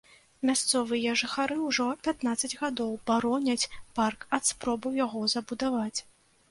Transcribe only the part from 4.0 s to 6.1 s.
парк ад спробаў яго забудаваць.